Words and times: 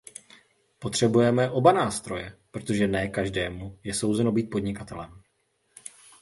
Potřebujeme 0.79 1.49
oba 1.49 1.71
nástroje, 1.71 2.37
protože 2.51 2.87
ne 2.87 3.07
každému 3.07 3.79
je 3.83 3.93
souzeno 3.93 4.31
být 4.31 4.49
podnikatelem. 4.49 5.21